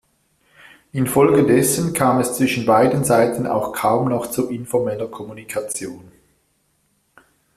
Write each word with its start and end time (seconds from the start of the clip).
Infolgedessen 0.93 1.93
kam 1.93 2.19
es 2.19 2.33
zwischen 2.35 2.65
beiden 2.65 3.03
Seiten 3.03 3.45
auch 3.45 3.71
kaum 3.71 4.09
noch 4.09 4.25
zu 4.31 4.49
informeller 4.49 5.07
Kommunikation. 5.07 6.11